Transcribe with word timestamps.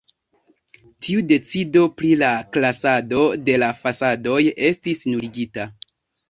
Tiu 1.07 1.19
decido 1.31 1.83
pri 1.99 2.09
la 2.21 2.29
klasado 2.55 3.27
de 3.51 3.59
la 3.65 3.69
fasadoj 3.83 4.41
estis 4.71 5.05
nuligita. 5.13 5.69